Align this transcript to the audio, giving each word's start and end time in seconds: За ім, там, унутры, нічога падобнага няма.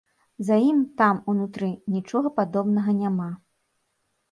За 0.45 0.55
ім, 0.69 0.79
там, 1.01 1.19
унутры, 1.33 1.69
нічога 1.97 2.33
падобнага 2.41 2.99
няма. 3.05 3.31